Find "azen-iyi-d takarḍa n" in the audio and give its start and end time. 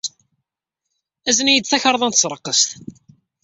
1.29-2.13